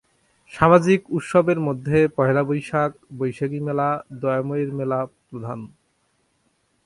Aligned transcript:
সামাজিক 0.53 0.99
উৎসবের 1.09 1.59
মধ্যে 1.59 1.97
পহেলা 2.15 2.43
বৈশাখ, 2.43 2.91
বৈশাখী 3.17 3.59
মেলা, 3.59 3.89
দয়াময়ীর 4.21 4.71
মেলা 4.73 4.99
প্রধান। 5.27 5.59